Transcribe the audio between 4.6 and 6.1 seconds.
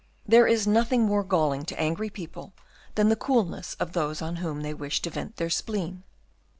they wish to vent their spleen.